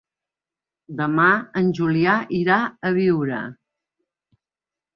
Demà 1.01 1.27
en 1.61 1.69
Julià 1.81 2.17
irà 2.39 2.57
a 2.63 2.93
Biure. 2.99 3.45